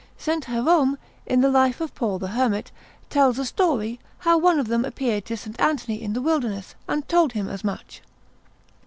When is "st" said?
0.17-0.43, 5.37-5.61